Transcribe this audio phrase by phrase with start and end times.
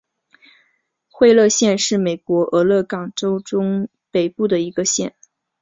[1.11, 5.15] 惠勒县是美国俄勒冈州中北部的一个县。